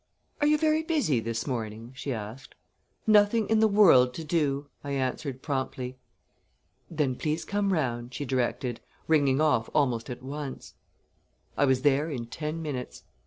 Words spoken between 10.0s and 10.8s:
at once.